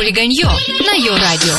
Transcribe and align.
Хулиганье 0.00 0.46
на 0.46 0.94
Йо-Радио. 0.94 1.54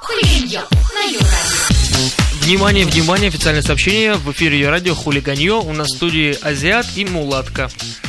Хулиганье 0.00 0.62
на 0.94 1.02
Йо-Радио. 1.10 2.10
Внимание, 2.42 2.84
внимание, 2.86 3.28
официальное 3.30 3.62
сообщение. 3.62 4.14
В 4.14 4.30
эфире 4.30 4.60
Ее 4.60 4.70
радио 4.70 4.94
Хулиганье. 4.94 5.54
У 5.54 5.72
нас 5.72 5.88
в 5.88 5.96
студии 5.96 6.38
Азиат 6.40 6.86
и 6.94 7.04
Мулатка. 7.04 7.68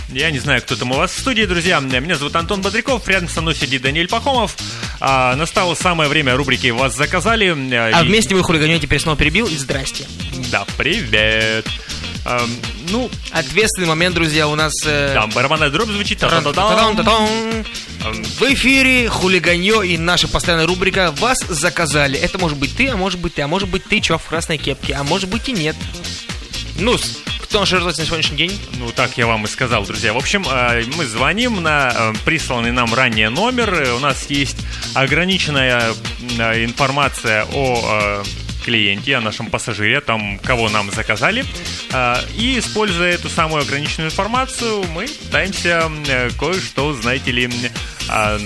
Я 0.10 0.30
не 0.30 0.38
знаю, 0.38 0.62
кто 0.62 0.76
там 0.76 0.92
у 0.92 0.98
вас 0.98 1.14
в 1.14 1.20
студии, 1.20 1.46
друзья. 1.46 1.80
Меня 1.80 2.16
зовут 2.16 2.36
Антон 2.36 2.62
Бодряков, 2.62 3.08
рядом 3.08 3.28
со 3.28 3.42
мной 3.42 3.56
сидит 3.56 3.82
Даниэль 3.82 4.08
Пахомов. 4.08 4.56
А, 5.00 5.36
настало 5.36 5.74
самое 5.74 6.08
время 6.08 6.36
рубрики 6.36 6.68
«Вас 6.68 6.96
заказали». 6.96 7.48
А 7.74 8.04
И- 8.04 8.08
вместе 8.08 8.36
мы 8.36 8.44
Хулиганье 8.44 8.78
теперь 8.78 9.00
снова 9.00 9.18
перебил 9.18 9.48
и 9.48 9.58
здрасте. 9.58 10.06
Да, 10.52 10.64
привет. 10.78 11.66
Ну, 12.90 13.10
Ответственный 13.32 13.88
момент, 13.88 14.16
друзья, 14.16 14.48
у 14.48 14.56
нас... 14.56 14.74
э, 14.86 15.12
там 15.14 15.30
барабанная 15.32 15.70
дробь 15.70 15.90
звучит. 15.90 16.20
таран-та-таран, 16.20 16.96
та-та-та-там. 16.96 17.64
та-тан. 18.00 18.24
В 18.40 18.54
эфире 18.54 19.10
Хулиганье 19.10 19.86
и 19.86 19.98
наша 19.98 20.28
постоянная 20.28 20.68
рубрика 20.68 21.12
«Вас 21.18 21.40
заказали». 21.50 22.20
Это 22.20 22.38
может 22.38 22.58
быть 22.58 22.76
ты, 22.76 22.88
а 22.90 22.96
может 22.98 23.20
быть 23.20 23.34
ты, 23.36 23.42
а 23.42 23.48
может 23.48 23.68
быть 23.70 23.84
ты, 23.86 24.00
чё, 24.00 24.18
в 24.18 24.24
красной 24.26 24.58
кепке, 24.58 24.94
а 24.94 25.04
может 25.04 25.30
быть 25.30 25.50
и 25.50 25.52
нет. 25.52 25.76
ну 26.78 26.96
кто 27.42 27.60
наш 27.62 27.70
жертва 27.70 27.88
на 27.90 27.94
сегодняшний 28.06 28.38
день? 28.38 28.60
Ну, 28.80 28.92
так 28.92 29.18
я 29.18 29.28
вам 29.28 29.46
и 29.46 29.48
сказал, 29.48 29.86
друзья. 29.86 30.14
В 30.14 30.18
общем, 30.18 30.46
э, 30.50 30.84
мы 30.98 31.06
звоним 31.06 31.64
на 31.64 31.92
э, 31.96 32.14
присланный 32.26 32.72
нам 32.72 32.94
ранее 32.94 33.30
номер. 33.30 33.74
Э, 33.74 33.94
У 33.94 34.00
нас 34.00 34.26
есть 34.30 34.58
ограниченная 34.94 35.94
информация 36.66 37.46
о 37.54 38.24
клиенте, 38.66 39.16
о 39.16 39.22
нашем 39.22 39.48
пассажире, 39.48 40.00
о 40.00 40.02
том, 40.02 40.40
кого 40.40 40.70
нам 40.70 40.92
заказали. 40.92 41.46
Э, 41.94 42.16
И, 42.36 42.60
используя 42.60 43.14
эту 43.14 43.30
самую 43.30 43.62
ограниченную 43.62 44.10
информацию, 44.10 44.84
мы 44.94 45.06
пытаемся 45.08 45.90
кое-что, 46.40 46.94
знаете 46.94 47.32
ли, 47.32 47.50
э, 48.10 48.40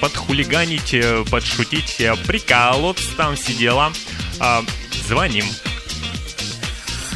подхулиганить, 0.00 0.94
э, 0.94 1.24
подшутить, 1.30 1.96
э, 2.00 2.14
приколоться, 2.26 3.08
там 3.16 3.34
все 3.36 3.52
дела. 3.54 3.92
Э, 4.40 4.60
Звоним. 5.08 5.46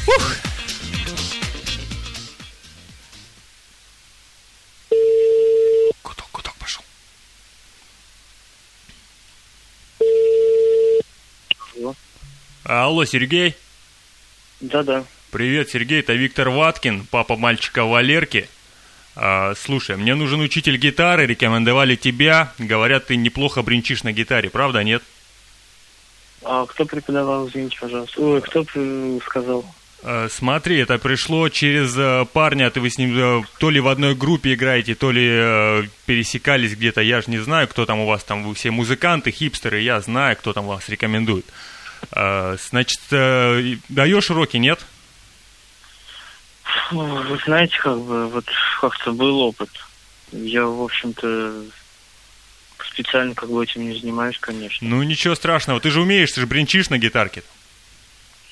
Ух! 0.07 0.37
Алло, 12.87 13.05
Сергей. 13.05 13.57
Да-да. 14.61 15.03
Привет, 15.33 15.71
Сергей, 15.71 15.99
это 15.99 16.13
Виктор 16.13 16.51
Ваткин, 16.51 17.05
папа 17.11 17.37
мальчика 17.37 17.85
Валерки. 17.85 18.49
А, 19.17 19.55
слушай, 19.57 19.97
мне 19.97 20.15
нужен 20.15 20.39
учитель 20.39 20.77
гитары, 20.77 21.27
рекомендовали 21.27 21.97
тебя. 21.97 22.53
Говорят, 22.61 23.07
ты 23.07 23.17
неплохо 23.17 23.63
бренчишь 23.63 24.05
на 24.05 24.13
гитаре, 24.13 24.51
правда, 24.51 24.85
нет? 24.85 25.03
А 26.45 26.65
кто 26.67 26.85
преподавал, 26.85 27.49
извините, 27.49 27.77
пожалуйста? 27.81 28.21
Ой, 28.21 28.41
кто 28.41 28.65
сказал? 29.27 29.65
А, 30.05 30.29
смотри, 30.31 30.79
это 30.79 30.99
пришло 30.99 31.49
через 31.49 31.97
э, 31.99 32.25
парня, 32.33 32.71
ты 32.71 32.81
вы 32.81 32.91
с 32.91 32.99
ним 32.99 33.19
э, 33.19 33.43
то 33.59 33.71
ли 33.71 33.81
в 33.81 33.89
одной 33.89 34.15
группе 34.15 34.55
играете, 34.55 34.95
то 34.95 35.11
ли 35.11 35.29
э, 35.29 35.83
пересекались 36.07 36.77
где-то, 36.77 37.01
я 37.01 37.21
же 37.21 37.33
не 37.33 37.39
знаю, 37.39 37.67
кто 37.67 37.85
там 37.85 37.99
у 37.99 38.07
вас 38.07 38.23
там, 38.23 38.45
вы 38.45 38.55
все 38.55 38.71
музыканты, 38.71 39.33
хипстеры, 39.33 39.81
я 39.81 40.01
знаю, 40.01 40.37
кто 40.37 40.53
там 40.53 40.67
вас 40.67 40.89
рекомендует. 40.89 41.47
А, 42.13 42.57
значит, 42.71 43.01
э, 43.11 43.77
даешь 43.89 44.31
уроки, 44.31 44.57
нет? 44.57 44.81
Фу, 46.63 46.99
Вы 46.99 47.39
знаете, 47.45 47.79
как 47.79 47.99
бы, 48.01 48.29
вот 48.29 48.47
как-то 48.81 49.13
был 49.13 49.41
опыт. 49.41 49.71
Я, 50.33 50.67
в 50.67 50.83
общем-то, 50.83 51.65
специально 52.85 53.35
как 53.35 53.51
бы 53.51 53.63
этим 53.63 53.89
не 53.89 53.99
занимаюсь, 53.99 54.39
конечно. 54.39 54.87
Ну, 54.89 55.03
ничего 55.03 55.35
страшного, 55.35 55.81
ты 55.81 55.91
же 55.91 56.01
умеешь, 56.01 56.33
ты 56.33 56.41
же 56.41 56.47
бренчишь 56.47 56.91
на 56.91 56.99
гитарке. 56.99 57.43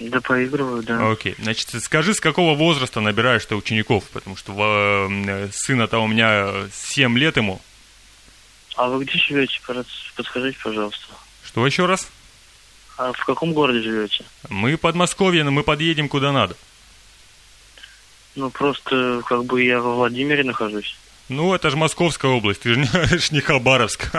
Да 0.00 0.20
поигрываю, 0.20 0.82
да. 0.82 1.10
Окей, 1.10 1.36
значит, 1.38 1.70
скажи, 1.82 2.14
с 2.14 2.20
какого 2.20 2.56
возраста 2.56 3.00
набираешь 3.00 3.46
ты 3.46 3.54
учеников? 3.54 4.04
Потому 4.12 4.36
что 4.36 5.08
э, 5.08 5.48
сына-то 5.52 5.98
у 5.98 6.08
меня 6.08 6.68
7 6.72 7.16
лет 7.16 7.36
ему. 7.36 7.60
А 8.76 8.88
вы 8.88 9.04
где 9.04 9.16
живете? 9.18 9.60
Подскажите, 10.16 10.58
пожалуйста. 10.62 11.06
Что 11.44 11.64
еще 11.64 11.86
раз? 11.86 12.10
А 12.96 13.12
в 13.12 13.24
каком 13.24 13.52
городе 13.52 13.82
живете? 13.82 14.24
Мы 14.48 14.76
Подмосковье, 14.76 15.44
но 15.44 15.50
мы 15.50 15.62
подъедем 15.62 16.08
куда 16.08 16.32
надо. 16.32 16.56
Ну, 18.36 18.50
просто, 18.50 19.22
как 19.26 19.44
бы, 19.44 19.62
я 19.62 19.80
во 19.80 19.94
Владимире 19.94 20.44
нахожусь. 20.44 20.96
Ну, 21.28 21.54
это 21.54 21.70
же 21.70 21.76
Московская 21.76 22.30
область, 22.30 22.62
ты 22.62 22.74
же 22.74 22.80
не, 23.30 23.40
Хабаровск. 23.40 24.10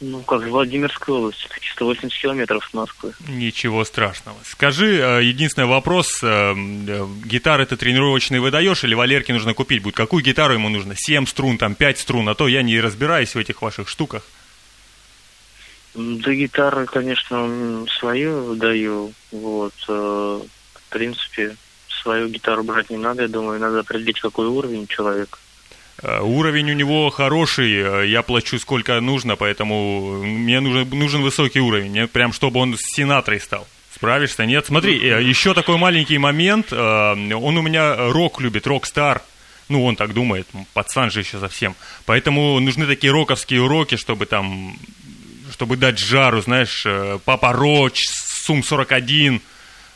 Ну, 0.00 0.20
как 0.22 0.46
Владимирская 0.46 1.16
область, 1.16 1.46
это 1.46 1.56
180 1.72 2.20
километров 2.20 2.66
от 2.66 2.74
Москвы. 2.74 3.14
Ничего 3.28 3.84
страшного. 3.84 4.36
Скажи, 4.44 4.98
э, 4.98 5.22
единственный 5.24 5.66
вопрос, 5.66 6.22
э, 6.22 6.26
э, 6.26 7.06
гитары 7.24 7.64
ты 7.64 7.76
тренировочные 7.76 8.40
выдаешь 8.40 8.84
или 8.84 8.94
Валерке 8.94 9.32
нужно 9.32 9.54
купить 9.54 9.82
будет? 9.82 9.94
Какую 9.94 10.22
гитару 10.22 10.54
ему 10.54 10.68
нужно? 10.68 10.94
7 10.96 11.26
струн, 11.26 11.56
там 11.56 11.74
5 11.74 11.98
струн, 11.98 12.28
а 12.28 12.34
то 12.34 12.46
я 12.46 12.62
не 12.62 12.78
разбираюсь 12.80 13.34
в 13.34 13.38
этих 13.38 13.62
ваших 13.62 13.88
штуках. 13.88 14.22
Да 15.96 16.32
гитары, 16.34 16.84
конечно, 16.86 17.86
свою 17.98 18.54
даю. 18.54 19.12
Вот. 19.32 19.72
э, 19.88 20.40
В 20.74 20.90
принципе, 20.90 21.56
свою 21.88 22.28
гитару 22.28 22.62
брать 22.64 22.90
не 22.90 22.98
надо. 22.98 23.22
Я 23.22 23.28
думаю, 23.28 23.58
надо 23.58 23.80
определить, 23.80 24.20
какой 24.20 24.46
уровень 24.46 24.86
человека. 24.86 25.38
Э, 26.02 26.20
Уровень 26.20 26.70
у 26.70 26.74
него 26.74 27.08
хороший, 27.08 27.72
э, 27.72 28.08
я 28.08 28.20
плачу 28.22 28.58
сколько 28.58 29.00
нужно, 29.00 29.36
поэтому 29.36 30.22
мне 30.22 30.60
нужен, 30.60 30.86
нужен 30.90 31.22
высокий 31.22 31.60
уровень, 31.60 31.90
мне 31.90 32.06
прям 32.06 32.34
чтобы 32.34 32.60
он 32.60 32.76
с 32.76 32.82
Синатрой 32.94 33.40
стал. 33.40 33.66
Справишься? 33.94 34.44
Нет? 34.44 34.66
Смотри, 34.66 34.94
еще 34.98 35.54
такой 35.54 35.78
маленький 35.78 36.18
момент, 36.18 36.70
он 36.70 37.32
у 37.32 37.62
меня 37.62 38.10
рок 38.12 38.42
любит, 38.42 38.66
рок-стар. 38.66 39.22
Ну, 39.70 39.86
он 39.86 39.96
так 39.96 40.12
думает, 40.12 40.46
пацан 40.74 41.10
же 41.10 41.20
еще 41.20 41.40
совсем. 41.40 41.74
Поэтому 42.04 42.60
нужны 42.60 42.86
такие 42.86 43.10
роковские 43.10 43.62
уроки, 43.62 43.96
чтобы 43.96 44.26
там, 44.26 44.76
чтобы 45.56 45.78
дать 45.78 45.98
жару, 45.98 46.42
знаешь, 46.42 46.82
э, 46.84 47.18
Папа 47.24 47.54
Роч, 47.54 48.06
Сум-41, 48.08 49.40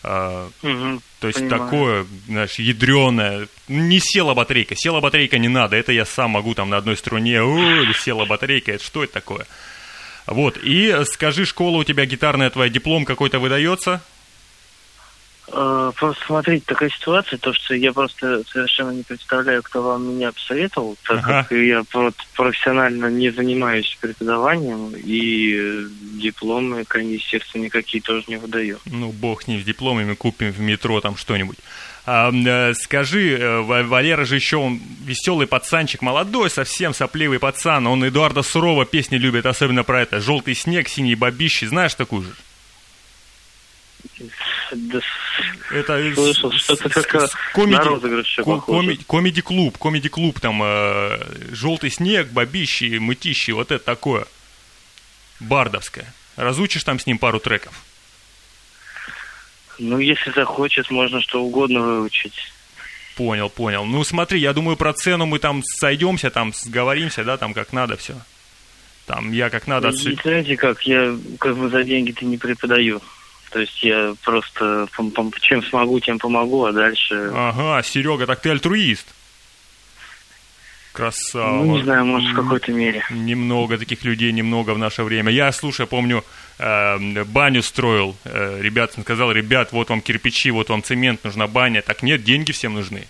э, 0.03 0.49
то 0.63 1.27
есть 1.27 1.39
понимаю. 1.39 1.51
такое, 1.51 2.07
знаешь, 2.27 2.55
ядреное. 2.55 3.47
Не 3.69 4.01
села 4.01 4.33
батарейка. 4.33 4.75
Села 4.75 5.01
батарейка 5.03 5.37
не 5.37 5.49
надо. 5.49 5.77
Это 5.77 5.93
я 5.93 6.07
сам 6.07 6.31
могу 6.31 6.55
там 6.55 6.71
на 6.71 6.79
одной 6.79 6.97
струне. 6.97 7.43
О, 7.43 7.83
или 7.83 7.93
села 7.93 8.25
батарейка. 8.25 8.73
Это 8.73 8.83
что 8.83 9.05
это 9.05 9.13
такое? 9.13 9.47
Вот. 10.27 10.57
И 10.63 10.97
скажи, 11.05 11.45
школа 11.45 11.77
у 11.77 11.85
тебя 11.85 12.07
гитарная, 12.07 12.49
твоя 12.49 12.71
диплом 12.71 13.05
какой-то 13.05 13.39
выдается? 13.39 14.01
Э, 15.53 15.93
Просто 15.97 16.23
смотрите, 16.27 16.65
такая 16.67 16.91
ситуация, 16.91 17.39
то, 17.39 17.53
что 17.53 17.75
я 17.75 17.93
просто 17.93 18.43
совершенно 18.45 18.91
не 18.91 19.03
представляю, 19.03 19.63
кто 19.63 19.83
вам 19.83 20.15
меня 20.15 20.33
посоветовал, 20.33 20.97
так 21.03 21.19
Ага. 21.19 21.43
как 21.43 21.53
я 21.59 21.83
вот 21.93 22.15
профессионально 22.37 23.07
не 23.07 23.31
занимаюсь 23.31 23.97
преподаванием, 24.01 24.95
и 24.97 25.57
э, 25.59 25.87
дипломы, 26.21 26.85
конечно, 26.85 27.15
естественно, 27.15 27.63
никакие 27.65 28.01
тоже 28.03 28.25
не 28.29 28.37
выдаю. 28.37 28.79
Ну, 28.87 29.11
бог 29.13 29.49
ним, 29.49 29.61
с 29.61 29.65
дипломами 29.65 30.15
купим 30.15 30.53
в 30.53 30.61
метро 30.61 31.01
там 31.01 31.17
что-нибудь. 31.17 31.59
А, 32.07 32.31
э, 32.33 32.75
скажи, 32.75 33.39
Ва- 33.63 33.83
Валера 33.83 34.25
же 34.25 34.37
еще 34.37 34.57
он 34.57 34.81
веселый 35.05 35.47
пацанчик, 35.47 36.01
молодой 36.03 36.49
совсем, 36.51 36.95
сопливый 36.95 37.39
пацан. 37.39 37.87
Он 37.87 38.03
Эдуарда 38.07 38.43
Сурова 38.43 38.87
песни 38.87 39.17
любит, 39.17 39.47
особенно 39.47 39.85
про 39.85 40.03
это. 40.03 40.21
«Желтый 40.21 40.55
снег, 40.55 40.89
синие 40.89 41.17
бабищи». 41.17 41.67
Знаешь 41.67 41.95
такую 41.95 42.23
же? 42.23 42.31
Да, 44.73 45.01
Это 45.71 46.15
Слышал, 46.15 46.53
что-то 46.53 46.89
как 46.89 47.31
комеди- 47.55 47.77
на 47.79 47.85
розыгрыш 47.85 48.27
ещё 48.27 48.45
ко- 48.45 48.51
похоже. 48.57 48.89
коми- 48.95 49.05
Комеди-клуб, 49.07 49.79
комеди-клуб, 49.79 50.41
там 50.41 50.63
э, 50.63 51.19
желтый 51.53 51.91
снег, 51.91 52.29
бабищи, 52.29 52.99
мытищи, 52.99 53.51
вот 53.53 53.71
это 53.73 53.85
такое. 53.85 54.27
Бардовское. 55.41 56.13
Разучишь 56.37 56.85
там 56.85 56.99
с 56.99 57.07
ним 57.07 57.19
пару 57.19 57.41
треков? 57.41 57.75
ну, 59.79 59.99
если 59.99 60.31
захочет, 60.33 60.91
можно 60.91 61.23
что 61.23 61.43
угодно 61.43 61.81
выучить. 61.81 62.35
Понял, 63.17 63.49
понял. 63.49 63.85
Ну 63.87 64.05
смотри, 64.05 64.39
я 64.39 64.53
думаю, 64.53 64.77
про 64.77 64.93
цену 64.93 65.25
мы 65.27 65.39
там 65.39 65.63
сойдемся, 65.65 66.31
там 66.31 66.53
сговоримся, 66.55 67.25
да, 67.25 67.37
там 67.39 67.55
как 67.55 67.73
надо 67.73 67.97
все. 67.97 68.15
Там 69.07 69.33
я 69.33 69.49
как 69.51 69.67
надо... 69.67 69.91
Ну, 69.91 69.97
Знаете 69.97 70.57
как, 70.57 70.83
я 70.83 71.17
как 71.39 71.57
бы 71.57 71.69
за 71.71 71.83
деньги-то 71.83 72.25
не 72.27 72.37
преподаю. 72.37 73.01
То 73.51 73.61
есть 73.61 73.83
я 73.83 74.15
просто 74.23 74.89
чем 75.41 75.63
смогу, 75.65 76.01
тем 76.01 76.19
помогу, 76.19 76.65
а 76.65 76.73
дальше... 76.73 77.31
Ага, 77.35 77.83
Серега, 77.83 78.27
так 78.27 78.41
ты 78.41 78.51
альтруист. 78.51 79.07
Красава. 80.93 81.65
ну, 81.65 81.77
не 81.77 81.85
знаю, 81.85 82.05
может, 82.05 82.33
в 82.33 82.35
какой-то 82.35 82.73
мере. 82.73 83.05
Немного 83.11 83.79
таких 83.79 84.05
людей, 84.05 84.33
немного 84.33 84.75
в 84.75 84.79
наше 84.79 85.05
время. 85.05 85.31
Я, 85.31 85.53
слушай, 85.53 85.87
помню, 85.87 86.25
э, 86.59 87.25
баню 87.25 87.63
строил. 87.63 88.17
Э, 88.25 88.61
ребятам 88.61 89.05
сказал, 89.05 89.31
ребят, 89.31 89.73
вот 89.73 89.89
вам 89.89 90.01
кирпичи, 90.01 90.51
вот 90.51 90.69
вам 90.69 90.83
цемент, 90.83 91.23
нужна 91.23 91.47
баня. 91.47 91.83
Так 91.83 92.03
нет, 92.03 92.25
деньги 92.25 92.51
всем 92.51 92.75
нужны. 92.75 93.07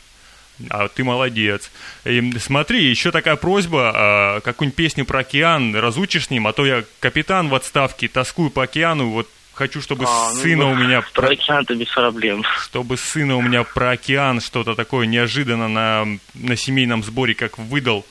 А 0.68 0.88
ты 0.88 1.04
молодец. 1.04 1.70
И 2.04 2.32
смотри, 2.38 2.84
еще 2.84 3.10
такая 3.12 3.36
просьба, 3.36 3.92
а, 3.94 4.40
какую-нибудь 4.40 4.76
песню 4.76 5.06
про 5.06 5.20
океан 5.20 5.74
разучишь 5.74 6.26
с 6.26 6.30
ним, 6.30 6.46
а 6.46 6.52
то 6.52 6.66
я 6.66 6.84
капитан 6.98 7.48
в 7.48 7.54
отставке, 7.54 8.08
тоскую 8.08 8.50
по 8.50 8.64
океану, 8.64 9.08
вот 9.08 9.26
хочу, 9.60 9.82
чтобы 9.82 10.06
А, 10.08 10.32
ну, 10.32 10.40
сына 10.40 10.64
ну, 10.64 10.70
у 10.70 10.74
меня... 10.74 11.02
Про 11.12 11.28
океан-то 11.28 11.74
без 11.74 11.88
проблем. 11.88 12.42
Чтобы 12.62 12.96
сына 12.96 13.36
у 13.36 13.42
меня 13.42 13.62
про 13.62 13.90
океан 13.90 14.40
что-то 14.40 14.74
такое 14.74 15.06
неожиданно 15.06 15.68
на, 15.68 16.06
на 16.32 16.56
семейном 16.56 17.02
сборе 17.02 17.34
как 17.34 17.58
выдал. 17.58 18.06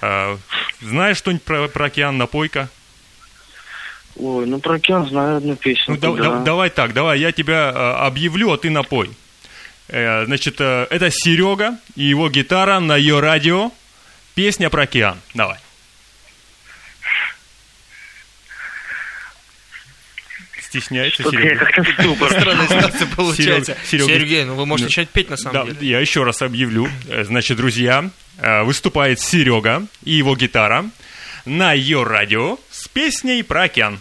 А, 0.00 0.38
знаешь 0.80 1.18
что-нибудь 1.18 1.42
про, 1.42 1.68
про 1.68 1.86
океан, 1.86 2.16
напойка? 2.16 2.70
Ой, 4.16 4.46
ну 4.46 4.58
про 4.58 4.76
океан 4.76 5.06
знаю 5.10 5.36
одну 5.36 5.56
песню. 5.56 5.98
Ну, 6.00 6.16
да- 6.16 6.22
да- 6.22 6.40
давай 6.40 6.70
так, 6.70 6.94
давай, 6.94 7.20
я 7.20 7.32
тебя 7.32 7.70
э, 7.74 8.06
объявлю, 8.06 8.50
а 8.50 8.56
ты 8.56 8.70
напой. 8.70 9.10
Э, 9.88 10.24
значит, 10.24 10.56
э, 10.58 10.86
это 10.88 11.10
Серега 11.10 11.76
и 11.96 12.04
его 12.04 12.30
гитара 12.30 12.80
на 12.80 12.96
ее 12.96 13.20
радио. 13.20 13.72
Песня 14.34 14.70
про 14.70 14.84
океан. 14.84 15.18
Давай. 15.34 15.58
Стесняется 20.68 21.22
Серега. 21.22 21.64
как-то 21.66 21.84
ступор. 22.02 22.30
Странная 22.30 22.66
ситуация 22.66 23.06
получается. 23.14 23.76
Серега. 23.84 24.08
Сергей, 24.12 24.44
ну 24.44 24.54
вы 24.56 24.66
можете 24.66 24.86
Да. 24.86 24.88
начать 24.90 25.08
петь 25.10 25.30
на 25.30 25.36
самом 25.36 25.66
Да, 25.68 25.72
деле. 25.72 25.88
я 25.90 26.00
еще 26.00 26.24
раз 26.24 26.42
объявлю. 26.42 26.88
Э, 27.08 27.24
Значит, 27.24 27.56
друзья, 27.56 28.10
э, 28.38 28.62
выступает 28.64 29.20
Серега 29.20 29.86
и 30.04 30.12
его 30.12 30.34
гитара 30.36 30.84
на 31.44 31.72
ее 31.72 32.02
радио 32.02 32.58
с 32.70 32.88
песней 32.88 33.42
про 33.42 33.62
океан. 33.64 34.00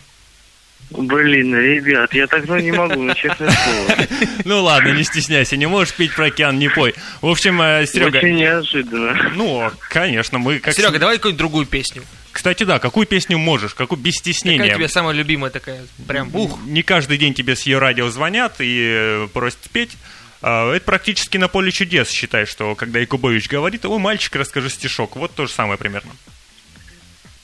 Блин, 0.92 1.56
ребят, 1.56 2.14
я 2.14 2.28
так 2.28 2.48
ну, 2.48 2.58
не 2.60 2.72
могу, 2.72 3.02
ну 3.02 3.14
честное 3.16 3.50
слово. 3.52 4.08
Ну 4.46 4.62
ладно, 4.64 4.90
не 4.90 5.04
стесняйся, 5.04 5.58
не 5.58 5.66
можешь 5.66 5.94
петь 5.96 6.14
про 6.14 6.26
океан, 6.26 6.60
не 6.60 6.70
пой. 6.70 6.94
В 7.22 7.28
общем, 7.28 7.60
э, 7.62 7.86
Серега, 7.88 8.18
Очень 8.18 8.36
неожиданно. 8.36 9.32
ну, 9.36 9.72
конечно, 9.90 10.38
мы 10.38 10.60
как... 10.60 10.76
Серега, 10.76 11.00
давай 11.00 11.18
какую-нибудь 11.18 11.40
другую 11.40 11.66
песню. 11.66 12.04
Кстати, 12.46 12.62
да, 12.62 12.78
какую 12.78 13.08
песню 13.08 13.40
можешь, 13.40 13.74
какую 13.74 13.98
без 13.98 14.18
Какая 14.20 14.34
стеснения. 14.34 14.76
тебе 14.76 14.88
самая 14.88 15.16
любимая 15.16 15.50
такая? 15.50 15.84
Прям 16.08 16.30
ух. 16.36 16.60
Не 16.68 16.84
каждый 16.84 17.18
день 17.18 17.34
тебе 17.34 17.56
с 17.56 17.64
ее 17.64 17.80
радио 17.80 18.08
звонят 18.12 18.58
и 18.60 18.88
э, 18.88 19.28
просят 19.34 19.58
спеть. 19.66 19.98
А, 20.44 20.72
Это 20.72 20.86
практически 20.86 21.40
на 21.40 21.48
поле 21.48 21.72
чудес, 21.72 22.08
считай, 22.08 22.46
что 22.46 22.76
когда 22.76 23.00
Якубович 23.00 23.50
говорит, 23.50 23.84
о, 23.86 23.98
мальчик, 23.98 24.36
расскажи 24.36 24.70
стишок. 24.70 25.16
Вот 25.16 25.34
то 25.34 25.48
же 25.48 25.52
самое 25.54 25.80
примерно. 25.80 26.12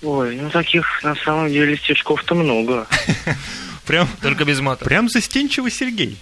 Ой, 0.03 0.35
ну 0.35 0.51
таких 0.51 1.01
на 1.01 1.15
самом 1.15 1.49
деле 1.49 1.77
стишков-то 1.77 2.35
много. 2.35 2.85
Прям, 3.87 4.07
Только 4.21 4.45
без 4.45 4.59
мата. 4.59 4.85
прям 4.85 5.09
застенчивый 5.09 5.71
Сергей. 5.71 6.19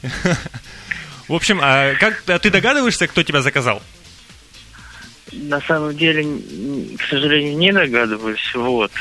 В 1.28 1.34
общем, 1.34 1.60
а 1.62 1.96
как 1.96 2.24
а 2.28 2.40
ты 2.40 2.50
догадываешься, 2.50 3.08
кто 3.08 3.24
тебя 3.24 3.42
заказал? 3.42 3.84
На 5.32 5.62
самом 5.62 5.96
деле, 5.96 6.24
к 6.98 7.02
сожалению, 7.04 7.58
не 7.58 7.72
догадываюсь, 7.72 8.54
вот. 8.56 8.92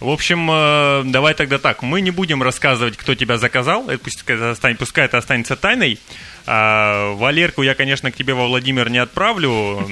В 0.00 0.10
общем, 0.10 0.48
э, 0.48 1.02
давай 1.06 1.34
тогда 1.34 1.58
так. 1.58 1.82
Мы 1.82 2.00
не 2.00 2.12
будем 2.12 2.40
рассказывать, 2.40 2.96
кто 2.96 3.16
тебя 3.16 3.36
заказал. 3.36 3.88
Это 3.90 3.98
пусть 3.98 4.20
останется, 4.30 4.78
пускай 4.78 5.06
это 5.06 5.18
останется 5.18 5.56
тайной. 5.56 5.98
А, 6.46 7.14
Валерку 7.14 7.62
я, 7.62 7.74
конечно, 7.74 8.12
к 8.12 8.16
тебе 8.16 8.34
во 8.34 8.46
Владимир 8.46 8.90
не 8.90 8.98
отправлю. 8.98 9.86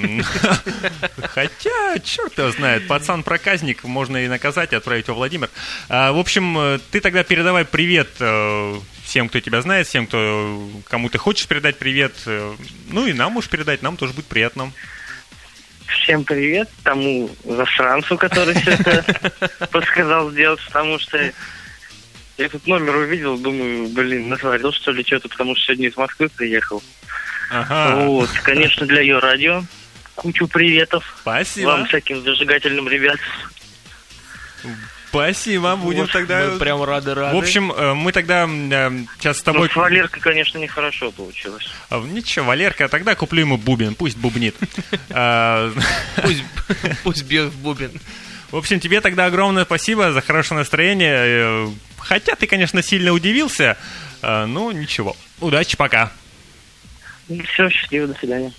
Хотя, 1.33 1.99
черт 1.99 2.37
его 2.37 2.51
знает, 2.51 2.87
пацан-проказник, 2.87 3.83
можно 3.83 4.17
и 4.17 4.29
наказать, 4.29 4.71
и 4.71 4.77
отправить 4.77 5.09
во 5.09 5.13
Владимир. 5.13 5.49
А, 5.89 6.13
В 6.13 6.19
общем, 6.19 6.57
э, 6.57 6.79
ты 6.89 7.01
тогда 7.01 7.23
передавай 7.23 7.65
привет 7.65 8.07
э, 8.19 8.75
всем, 9.03 9.27
кто 9.27 9.41
тебя 9.41 9.61
знает, 9.61 9.87
всем, 9.87 10.07
кто, 10.07 10.69
кому 10.87 11.09
ты 11.09 11.17
хочешь 11.17 11.47
передать 11.47 11.77
привет. 11.77 12.13
Э, 12.25 12.55
Ну 12.89 13.07
и 13.07 13.13
нам 13.13 13.33
можешь 13.33 13.49
передать, 13.49 13.81
нам 13.81 13.97
тоже 13.97 14.13
будет 14.13 14.27
приятно. 14.27 14.71
Всем 15.87 16.23
привет 16.23 16.69
тому 16.83 17.29
засранцу, 17.43 18.17
который 18.17 18.53
все 18.55 18.71
это 18.71 19.03
подсказал 19.71 20.31
сделать, 20.31 20.59
потому 20.65 20.99
что 20.99 21.17
я 21.17 21.33
этот 22.37 22.67
номер 22.67 22.95
увидел, 22.97 23.37
думаю, 23.37 23.87
блин, 23.89 24.29
натворил 24.29 24.71
что 24.71 24.91
ли 24.91 25.03
что-то, 25.03 25.29
потому 25.29 25.55
что 25.55 25.65
сегодня 25.65 25.87
из 25.87 25.97
Москвы 25.97 26.29
приехал. 26.29 26.83
Ага, 27.49 28.05
Вот, 28.05 28.29
конечно, 28.43 28.85
для 28.85 29.01
ее 29.01 29.19
радио. 29.19 29.63
Кучу 30.15 30.47
приветов 30.47 31.05
спасибо. 31.21 31.67
вам, 31.67 31.85
всяким 31.85 32.21
зажигательным 32.21 32.89
ребятам. 32.89 33.19
Спасибо, 35.09 35.75
будем 35.75 36.01
Вот, 36.01 36.11
тогда... 36.11 36.49
Мы 36.51 36.59
прям 36.59 36.83
рады, 36.83 37.13
рады. 37.13 37.35
В 37.35 37.39
общем, 37.39 37.71
э, 37.71 37.93
мы 37.93 38.11
тогда 38.11 38.43
м, 38.43 39.07
сейчас 39.17 39.37
с 39.37 39.45
Ну, 39.45 39.53
тобой... 39.53 39.69
с 39.69 39.75
Валеркой, 39.75 40.21
конечно, 40.21 40.57
нехорошо 40.57 41.11
получилось. 41.11 41.67
А, 41.89 41.99
Ничего, 42.01 42.45
Валерка, 42.45 42.87
тогда 42.89 43.15
куплю 43.15 43.41
ему 43.41 43.57
бубен, 43.57 43.95
пусть 43.95 44.17
бубнит. 44.17 44.55
А, 45.09 45.71
пусть, 46.21 46.43
пусть 47.03 47.23
бьет 47.23 47.51
в 47.51 47.57
бубен. 47.61 47.91
В 48.51 48.55
общем, 48.57 48.79
тебе 48.79 49.01
тогда 49.01 49.25
огромное 49.25 49.65
спасибо 49.65 50.11
за 50.11 50.21
хорошее 50.21 50.59
настроение. 50.59 51.15
Э, 51.25 51.69
Хотя 51.99 52.35
ты, 52.35 52.47
конечно, 52.47 52.81
сильно 52.81 53.11
удивился, 53.11 53.75
э, 54.21 54.45
но 54.45 54.71
ничего. 54.71 55.15
Удачи, 55.41 55.75
пока. 55.75 56.11
Все, 57.27 57.69
счастливо, 57.69 58.07
до 58.07 58.13
свидания. 58.17 58.53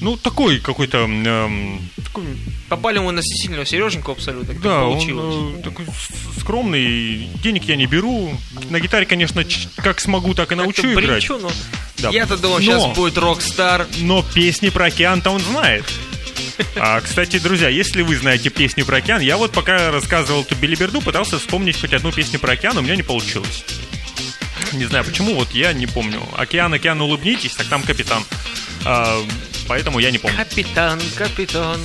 Ну, 0.00 0.16
такой 0.16 0.60
какой-то... 0.60 0.98
эм, 0.98 1.80
такой, 2.04 2.24
Попали 2.68 2.98
мы 2.98 3.12
на 3.12 3.22
сильного 3.22 3.66
Сереженьку 3.66 4.12
абсолютно. 4.12 4.54
как 4.54 4.62
да, 4.62 4.84
он 4.84 4.94
получилось. 4.94 5.56
э, 5.58 5.62
такой 5.62 5.86
скромный, 6.38 7.28
денег 7.42 7.64
я 7.64 7.76
не 7.76 7.86
беру. 7.86 8.36
На 8.70 8.78
гитаре, 8.80 9.04
конечно, 9.06 9.44
как 9.76 10.00
смогу, 10.00 10.34
так 10.34 10.52
и 10.52 10.54
научу 10.54 10.82
Как-то 10.82 10.92
играть. 11.00 11.06
бренчу, 11.26 11.38
но 11.38 11.50
Да. 11.98 12.10
Я-то 12.10 12.36
думал, 12.36 12.56
Но- 12.58 12.62
сейчас 12.62 12.96
будет 12.96 13.18
рок-стар. 13.18 13.86
но 13.98 14.22
песни 14.34 14.68
про 14.68 14.86
океан-то 14.86 15.30
он 15.30 15.40
знает. 15.40 15.84
А, 16.76 17.00
кстати, 17.00 17.38
друзья, 17.38 17.68
если 17.68 18.02
вы 18.02 18.16
знаете 18.16 18.50
песню 18.50 18.84
про 18.84 18.98
океан, 18.98 19.20
я 19.20 19.36
вот 19.36 19.52
пока 19.52 19.90
рассказывал 19.90 20.42
эту 20.42 20.54
билиберду, 20.54 21.00
пытался 21.00 21.38
вспомнить 21.38 21.80
хоть 21.80 21.92
одну 21.92 22.12
песню 22.12 22.38
про 22.38 22.52
океан, 22.52 22.76
у 22.78 22.80
меня 22.82 22.94
не 22.96 23.02
получилось. 23.02 23.64
Не 24.72 24.84
знаю 24.84 25.04
почему, 25.04 25.34
вот 25.34 25.50
я 25.52 25.72
не 25.72 25.86
помню. 25.86 26.20
Океан, 26.36 26.72
океан, 26.74 27.00
улыбнитесь, 27.00 27.54
так 27.54 27.66
там 27.68 27.82
капитан. 27.82 28.22
А, 28.84 29.20
поэтому 29.68 29.98
я 29.98 30.10
не 30.10 30.18
помню. 30.18 30.36
Капитан, 30.36 31.00
капитан. 31.16 31.80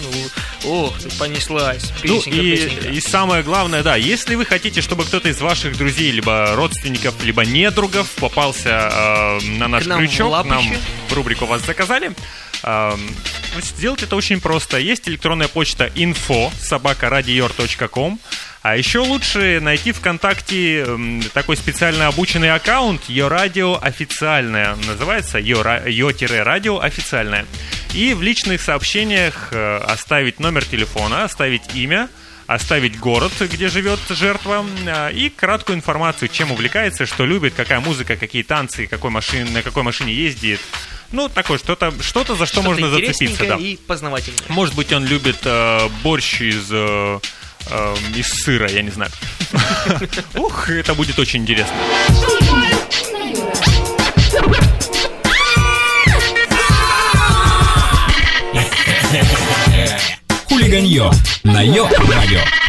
Ох, 0.66 1.00
ты 1.00 1.10
понеслась. 1.18 1.92
Ну 2.04 2.20
Песенка, 2.20 2.38
и, 2.38 2.56
песенка. 2.56 2.88
и 2.90 3.00
самое 3.02 3.44
главное, 3.44 3.84
да, 3.84 3.96
если 3.96 4.36
вы 4.36 4.46
хотите, 4.46 4.82
чтобы 4.82 5.06
кто-то 5.06 5.30
из 5.30 5.40
ваших 5.42 5.78
друзей, 5.78 6.12
либо 6.12 6.54
родственников, 6.56 7.16
либо 7.24 7.46
недругов 7.46 8.10
попался 8.12 8.90
э, 8.92 9.40
на 9.58 9.68
наш 9.68 9.86
К 9.86 9.96
крючок, 9.98 10.44
к 10.44 10.46
нам 10.46 10.66
в 11.10 11.14
рубрику 11.14 11.46
вас 11.46 11.66
заказали, 11.66 12.12
э, 12.64 12.98
значит, 13.54 13.76
сделать 13.78 14.04
это 14.04 14.16
очень 14.16 14.42
просто. 14.42 14.78
Есть 14.78 15.08
электронная 15.08 15.48
почта 15.48 15.88
info 15.88 16.52
собакарadior.com 16.62 18.20
а 18.62 18.76
еще 18.76 19.00
лучше 19.00 19.60
найти 19.62 19.94
ВКонтакте 19.94 20.86
такой 21.34 21.56
специально 21.56 22.08
обученный 22.08 22.52
аккаунт 22.52 23.06
Ее 23.06 23.30
радио 23.30 23.80
официальное. 23.82 24.76
Называется 24.86 25.38
Ее-радио 25.38 26.80
официальное. 26.82 27.46
И 27.94 28.14
в 28.14 28.22
личных 28.22 28.62
сообщениях 28.62 29.50
э, 29.52 29.78
оставить 29.78 30.40
номер 30.42 30.66
телефона, 30.66 31.24
оставить 31.24 31.74
имя, 31.74 32.10
оставить 32.48 33.00
город, 33.00 33.32
где 33.40 33.70
живет 33.70 34.00
жертва, 34.10 34.66
а, 34.88 35.10
и 35.10 35.30
краткую 35.30 35.78
информацию, 35.78 36.30
чем 36.30 36.52
увлекается, 36.52 37.06
что 37.06 37.26
любит, 37.26 37.54
какая 37.56 37.80
музыка, 37.80 38.16
какие 38.16 38.44
танцы, 38.44 38.88
какой 38.88 39.10
машин, 39.10 39.54
на 39.54 39.62
какой 39.62 39.84
машине 39.84 40.14
ездит. 40.14 40.60
Ну, 41.12 41.28
такое 41.28 41.58
что-то, 41.58 41.92
что-то 42.02 42.36
за 42.36 42.46
что, 42.46 42.62
Что-то 42.62 42.68
можно 42.68 42.90
зацепиться, 42.90 43.46
да. 43.46 43.56
и 43.56 43.78
познавательное. 43.78 44.40
Может 44.50 44.76
быть, 44.76 44.94
он 44.94 45.06
любит 45.06 45.38
э, 45.44 45.90
борщ 46.04 46.42
из, 46.42 46.68
э, 46.72 47.20
э, 47.68 47.96
из 48.16 48.28
сыра, 48.28 48.70
я 48.70 48.84
не 48.84 48.92
знаю. 48.92 49.12
Ух, 50.36 50.70
это 50.70 50.94
будет 50.94 51.18
очень 51.18 51.42
интересно. 51.42 51.76
Хулиганье 60.48 61.12
на 61.44 61.62
Йо-Радио. 61.64 62.69